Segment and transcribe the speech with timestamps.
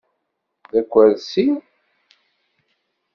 [0.73, 1.47] D akersi.